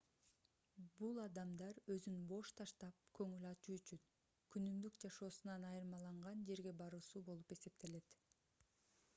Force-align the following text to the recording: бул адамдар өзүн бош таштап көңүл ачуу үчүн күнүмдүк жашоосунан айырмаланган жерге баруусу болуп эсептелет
бул 0.99 1.19
адамдар 1.23 1.79
өзүн 1.95 2.15
бош 2.31 2.53
таштап 2.61 3.03
көңүл 3.19 3.45
ачуу 3.51 3.77
үчүн 3.81 4.01
күнүмдүк 4.55 4.97
жашоосунан 5.05 5.69
айырмаланган 5.73 6.43
жерге 6.49 6.75
баруусу 6.83 7.23
болуп 7.29 7.55
эсептелет 7.59 8.19